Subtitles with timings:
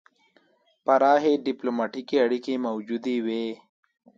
[0.85, 3.45] پراخې ډیپلوماتیکې اړیکې موجودې وې.